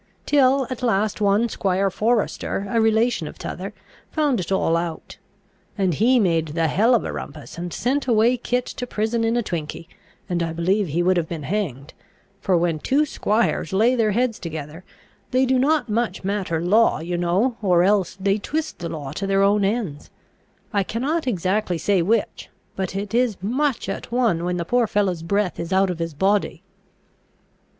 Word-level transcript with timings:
Till 0.25 0.65
at 0.71 0.81
last 0.81 1.21
one 1.21 1.47
squire 1.47 1.91
Forester, 1.91 2.65
a 2.71 2.81
relation 2.81 3.27
of 3.27 3.37
t'other, 3.37 3.71
found 4.09 4.39
it 4.39 4.51
all 4.51 4.75
out. 4.75 5.17
And 5.77 5.93
he 5.93 6.19
made 6.19 6.47
the 6.47 6.67
hell 6.69 6.95
of 6.95 7.03
a 7.03 7.13
rumpus, 7.13 7.55
and 7.55 7.71
sent 7.71 8.07
away 8.07 8.35
Kit 8.35 8.65
to 8.65 8.87
prison 8.87 9.23
in 9.23 9.37
a 9.37 9.43
twinky; 9.43 9.87
and 10.27 10.41
I 10.41 10.53
believe 10.53 10.87
he 10.87 11.03
would 11.03 11.17
have 11.17 11.29
been 11.29 11.43
hanged: 11.43 11.93
for 12.39 12.57
when 12.57 12.79
two 12.79 13.05
squires 13.05 13.73
lay 13.73 13.93
their 13.93 14.09
heads 14.13 14.39
together, 14.39 14.83
they 15.29 15.45
do 15.45 15.59
not 15.59 15.87
much 15.87 16.23
matter 16.23 16.59
law, 16.59 16.99
you 16.99 17.15
know; 17.15 17.57
or 17.61 17.83
else 17.83 18.17
they 18.19 18.39
twist 18.39 18.79
the 18.79 18.89
law 18.89 19.11
to 19.11 19.27
their 19.27 19.43
own 19.43 19.63
ends, 19.63 20.09
I 20.73 20.81
cannot 20.81 21.27
exactly 21.27 21.77
say 21.77 22.01
which; 22.01 22.49
but 22.75 22.95
it 22.95 23.13
is 23.13 23.37
much 23.39 23.87
at 23.87 24.11
one 24.11 24.45
when 24.45 24.57
the 24.57 24.65
poor 24.65 24.87
fellow's 24.87 25.21
breath 25.21 25.59
is 25.59 25.71
out 25.71 25.91
of 25.91 25.99
his 25.99 26.15
body." 26.15 26.63